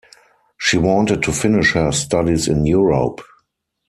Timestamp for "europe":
2.65-3.21